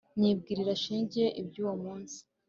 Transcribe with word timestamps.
Nyibwirira 0.19 0.73
shenge 0.83 1.23
ibyuwo 1.41 1.73
munsi 1.83 2.17